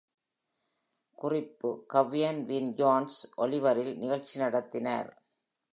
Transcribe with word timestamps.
குறிப்பு 1.17 1.69
க்வியன் 1.89 2.45
வின் 2.45 2.75
ஜோன்ஸ் 2.75 3.19
ஆலிவரில் 3.37 3.95
நிகழ்ச்சி 3.97 4.39
நடத்தினார்! 4.39 5.11